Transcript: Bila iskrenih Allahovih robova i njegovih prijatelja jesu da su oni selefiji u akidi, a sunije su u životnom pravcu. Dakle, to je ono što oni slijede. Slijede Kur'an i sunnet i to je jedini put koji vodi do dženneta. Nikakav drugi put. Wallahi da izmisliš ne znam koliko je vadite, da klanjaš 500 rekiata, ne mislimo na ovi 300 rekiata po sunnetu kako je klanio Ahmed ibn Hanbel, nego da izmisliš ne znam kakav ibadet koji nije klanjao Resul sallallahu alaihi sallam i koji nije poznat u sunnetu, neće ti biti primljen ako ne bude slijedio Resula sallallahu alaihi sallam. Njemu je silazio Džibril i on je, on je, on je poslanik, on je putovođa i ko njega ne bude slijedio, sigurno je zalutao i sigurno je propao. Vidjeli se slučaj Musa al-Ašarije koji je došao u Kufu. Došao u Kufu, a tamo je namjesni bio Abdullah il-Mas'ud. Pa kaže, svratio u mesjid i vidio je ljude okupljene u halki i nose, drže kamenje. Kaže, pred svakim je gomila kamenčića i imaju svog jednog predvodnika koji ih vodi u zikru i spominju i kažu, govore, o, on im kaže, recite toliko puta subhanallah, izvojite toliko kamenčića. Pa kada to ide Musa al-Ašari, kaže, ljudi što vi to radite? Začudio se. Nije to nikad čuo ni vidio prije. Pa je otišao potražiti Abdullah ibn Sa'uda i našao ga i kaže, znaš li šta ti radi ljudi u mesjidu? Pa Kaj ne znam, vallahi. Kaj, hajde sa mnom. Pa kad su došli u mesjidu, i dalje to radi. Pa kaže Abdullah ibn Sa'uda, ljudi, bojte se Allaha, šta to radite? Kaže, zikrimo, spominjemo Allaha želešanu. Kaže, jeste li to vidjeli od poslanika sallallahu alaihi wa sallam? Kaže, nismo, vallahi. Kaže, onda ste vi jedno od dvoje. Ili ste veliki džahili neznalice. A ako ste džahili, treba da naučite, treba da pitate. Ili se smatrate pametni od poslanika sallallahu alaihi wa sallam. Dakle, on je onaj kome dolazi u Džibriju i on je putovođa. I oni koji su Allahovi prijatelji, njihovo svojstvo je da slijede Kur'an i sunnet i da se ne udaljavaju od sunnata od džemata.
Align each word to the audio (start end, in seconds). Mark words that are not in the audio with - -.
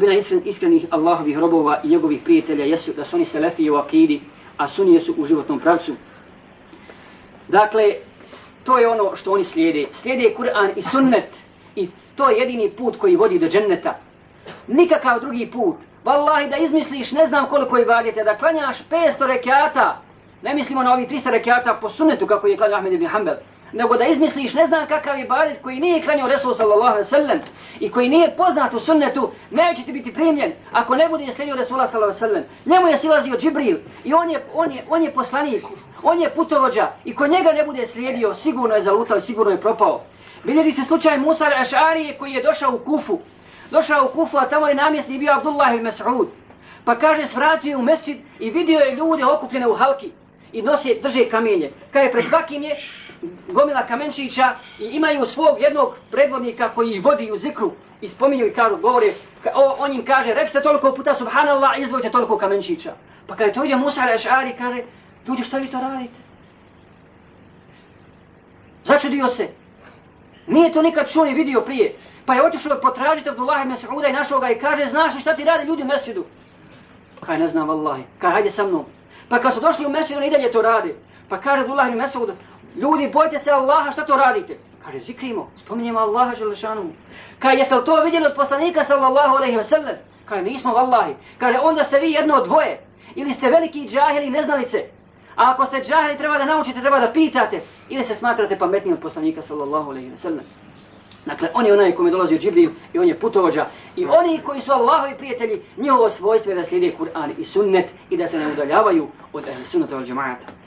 Bila 0.00 0.14
iskrenih 0.44 0.86
Allahovih 0.90 1.38
robova 1.38 1.80
i 1.84 1.88
njegovih 1.88 2.22
prijatelja 2.24 2.64
jesu 2.64 2.92
da 2.96 3.04
su 3.04 3.16
oni 3.16 3.24
selefiji 3.24 3.70
u 3.70 3.76
akidi, 3.76 4.20
a 4.56 4.68
sunije 4.68 5.00
su 5.00 5.14
u 5.18 5.26
životnom 5.26 5.60
pravcu. 5.60 5.92
Dakle, 7.48 7.94
to 8.64 8.78
je 8.78 8.88
ono 8.88 9.16
što 9.16 9.32
oni 9.32 9.44
slijede. 9.44 9.86
Slijede 9.92 10.34
Kur'an 10.38 10.70
i 10.76 10.82
sunnet 10.82 11.40
i 11.76 11.88
to 12.16 12.30
je 12.30 12.38
jedini 12.38 12.70
put 12.70 12.96
koji 12.96 13.16
vodi 13.16 13.38
do 13.38 13.46
dženneta. 13.46 13.98
Nikakav 14.66 15.20
drugi 15.20 15.50
put. 15.52 15.76
Wallahi 16.04 16.50
da 16.50 16.56
izmisliš 16.56 17.12
ne 17.12 17.26
znam 17.26 17.46
koliko 17.46 17.76
je 17.76 17.84
vadite, 17.84 18.24
da 18.24 18.36
klanjaš 18.36 18.78
500 18.90 19.26
rekiata, 19.26 20.00
ne 20.42 20.54
mislimo 20.54 20.82
na 20.82 20.92
ovi 20.92 21.06
300 21.06 21.30
rekiata 21.30 21.78
po 21.80 21.88
sunnetu 21.88 22.26
kako 22.26 22.46
je 22.46 22.56
klanio 22.56 22.76
Ahmed 22.76 22.92
ibn 22.92 23.06
Hanbel, 23.06 23.34
nego 23.74 23.96
da 23.96 24.04
izmisliš 24.04 24.54
ne 24.54 24.66
znam 24.66 24.86
kakav 24.86 25.18
ibadet 25.18 25.62
koji 25.62 25.80
nije 25.80 26.02
klanjao 26.02 26.28
Resul 26.28 26.54
sallallahu 26.54 26.90
alaihi 26.90 27.08
sallam 27.08 27.38
i 27.80 27.90
koji 27.90 28.08
nije 28.08 28.36
poznat 28.36 28.74
u 28.74 28.80
sunnetu, 28.80 29.30
neće 29.50 29.84
ti 29.84 29.92
biti 29.92 30.14
primljen 30.14 30.52
ako 30.72 30.96
ne 30.96 31.08
bude 31.08 31.32
slijedio 31.32 31.56
Resula 31.56 31.86
sallallahu 31.86 32.24
alaihi 32.24 32.34
sallam. 32.34 32.44
Njemu 32.66 32.88
je 32.88 32.96
silazio 32.96 33.36
Džibril 33.36 33.76
i 34.04 34.14
on 34.14 34.30
je, 34.30 34.44
on 34.54 34.72
je, 34.72 34.84
on 34.88 35.02
je 35.02 35.10
poslanik, 35.10 35.64
on 36.02 36.20
je 36.20 36.30
putovođa 36.30 36.88
i 37.04 37.14
ko 37.14 37.26
njega 37.26 37.52
ne 37.52 37.64
bude 37.64 37.86
slijedio, 37.86 38.34
sigurno 38.34 38.74
je 38.74 38.82
zalutao 38.82 39.16
i 39.16 39.22
sigurno 39.22 39.52
je 39.52 39.60
propao. 39.60 40.00
Vidjeli 40.44 40.72
se 40.72 40.84
slučaj 40.84 41.18
Musa 41.18 41.44
al-Ašarije 41.44 42.18
koji 42.18 42.32
je 42.32 42.42
došao 42.42 42.74
u 42.74 42.78
Kufu. 42.78 43.18
Došao 43.70 44.04
u 44.04 44.08
Kufu, 44.08 44.36
a 44.36 44.48
tamo 44.48 44.68
je 44.68 44.74
namjesni 44.74 45.18
bio 45.18 45.32
Abdullah 45.32 45.74
il-Mas'ud. 45.74 46.26
Pa 46.84 46.98
kaže, 46.98 47.26
svratio 47.26 47.78
u 47.78 47.82
mesjid 47.82 48.16
i 48.38 48.50
vidio 48.50 48.78
je 48.78 48.94
ljude 48.94 49.24
okupljene 49.24 49.68
u 49.68 49.74
halki 49.74 50.10
i 50.52 50.62
nose, 50.62 50.94
drže 51.02 51.28
kamenje. 51.30 51.70
Kaže, 51.92 52.10
pred 52.10 52.24
svakim 52.24 52.62
je 52.62 52.76
gomila 53.48 53.86
kamenčića 53.86 54.54
i 54.78 54.84
imaju 54.84 55.26
svog 55.26 55.60
jednog 55.60 55.94
predvodnika 56.10 56.68
koji 56.68 56.90
ih 56.90 57.04
vodi 57.04 57.32
u 57.32 57.36
zikru 57.36 57.72
i 58.00 58.08
spominju 58.08 58.46
i 58.46 58.54
kažu, 58.54 58.76
govore, 58.76 59.14
o, 59.54 59.76
on 59.78 59.92
im 59.92 60.04
kaže, 60.04 60.34
recite 60.34 60.62
toliko 60.62 60.92
puta 60.92 61.14
subhanallah, 61.14 61.78
izvojite 61.78 62.10
toliko 62.10 62.38
kamenčića. 62.38 62.92
Pa 63.26 63.36
kada 63.36 63.52
to 63.52 63.64
ide 63.64 63.76
Musa 63.76 64.00
al-Ašari, 64.00 64.52
kaže, 64.58 64.82
ljudi 65.28 65.42
što 65.42 65.58
vi 65.58 65.66
to 65.66 65.80
radite? 65.80 66.24
Začudio 68.84 69.28
se. 69.28 69.48
Nije 70.46 70.72
to 70.72 70.82
nikad 70.82 71.10
čuo 71.10 71.24
ni 71.24 71.34
vidio 71.34 71.60
prije. 71.60 71.96
Pa 72.26 72.34
je 72.34 72.46
otišao 72.46 72.80
potražiti 72.80 73.28
Abdullah 73.28 73.62
ibn 73.62 73.74
Sa'uda 73.74 74.08
i 74.08 74.12
našao 74.12 74.40
ga 74.40 74.50
i 74.50 74.58
kaže, 74.58 74.86
znaš 74.86 75.14
li 75.14 75.20
šta 75.20 75.36
ti 75.36 75.44
radi 75.44 75.66
ljudi 75.66 75.82
u 75.82 75.86
mesjidu? 75.86 76.24
Pa 77.20 77.26
Kaj 77.26 77.38
ne 77.38 77.48
znam, 77.48 77.68
vallahi. 77.68 78.02
Kaj, 78.18 78.30
hajde 78.30 78.50
sa 78.50 78.66
mnom. 78.66 78.84
Pa 79.28 79.38
kad 79.38 79.54
su 79.54 79.60
došli 79.60 79.86
u 79.86 79.90
mesjidu, 79.90 80.22
i 80.22 80.30
dalje 80.30 80.52
to 80.52 80.62
radi. 80.62 80.94
Pa 81.28 81.40
kaže 81.40 81.60
Abdullah 81.60 81.88
ibn 81.88 82.00
Sa'uda, 82.00 82.32
ljudi, 82.76 83.10
bojte 83.12 83.38
se 83.38 83.50
Allaha, 83.50 83.90
šta 83.90 84.04
to 84.04 84.16
radite? 84.16 84.56
Kaže, 84.84 84.98
zikrimo, 84.98 85.50
spominjemo 85.56 85.98
Allaha 85.98 86.34
želešanu. 86.34 86.92
Kaže, 87.38 87.56
jeste 87.58 87.74
li 87.74 87.84
to 87.84 88.04
vidjeli 88.04 88.26
od 88.26 88.36
poslanika 88.36 88.84
sallallahu 88.84 89.36
alaihi 89.36 89.56
wa 89.56 89.64
sallam? 89.64 89.96
Kaže, 90.24 90.42
nismo, 90.42 90.72
vallahi. 90.72 91.14
Kaže, 91.38 91.58
onda 91.58 91.82
ste 91.82 91.98
vi 91.98 92.12
jedno 92.12 92.34
od 92.34 92.44
dvoje. 92.44 92.80
Ili 93.14 93.32
ste 93.32 93.50
veliki 93.50 93.88
džahili 93.88 94.30
neznalice. 94.30 94.84
A 95.36 95.50
ako 95.50 95.66
ste 95.66 95.80
džahili, 95.80 96.18
treba 96.18 96.38
da 96.38 96.44
naučite, 96.44 96.80
treba 96.80 97.00
da 97.00 97.12
pitate. 97.12 97.60
Ili 97.88 98.04
se 98.04 98.14
smatrate 98.14 98.58
pametni 98.58 98.92
od 98.92 99.00
poslanika 99.00 99.42
sallallahu 99.42 99.90
alaihi 99.90 100.10
wa 100.10 100.16
sallam. 100.16 100.44
Dakle, 101.26 101.48
on 101.54 101.66
je 101.66 101.72
onaj 101.72 101.92
kome 101.92 102.10
dolazi 102.10 102.34
u 102.34 102.38
Džibriju 102.38 102.72
i 102.92 102.98
on 102.98 103.08
je 103.08 103.18
putovođa. 103.20 103.66
I 103.96 104.06
oni 104.06 104.40
koji 104.44 104.60
su 104.60 104.72
Allahovi 104.72 105.14
prijatelji, 105.18 105.62
njihovo 105.76 106.10
svojstvo 106.10 106.52
je 106.52 106.56
da 106.56 106.64
slijede 106.64 106.96
Kur'an 106.98 107.30
i 107.38 107.44
sunnet 107.44 107.86
i 108.10 108.16
da 108.16 108.28
se 108.28 108.38
ne 108.38 108.52
udaljavaju 108.52 109.08
od 109.32 109.44
sunnata 109.66 109.96
od 109.96 110.06
džemata. 110.06 110.46